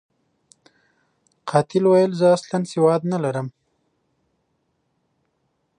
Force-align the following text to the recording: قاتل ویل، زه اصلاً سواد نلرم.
قاتل 1.49 1.83
ویل، 1.87 2.11
زه 2.19 2.27
اصلاً 2.35 2.59
سواد 2.71 3.01
نلرم. 3.11 3.47